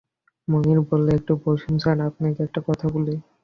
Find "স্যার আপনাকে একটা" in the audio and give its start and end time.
1.83-2.59